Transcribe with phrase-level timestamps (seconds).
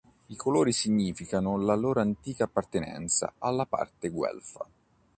[0.29, 4.67] I colori significano la loro antica appartenenza alla Parte Guelfa.